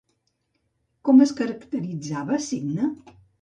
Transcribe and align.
Com 1.09 1.21
es 1.25 1.33
caracteritzava 1.41 2.41
Cicne? 2.47 2.91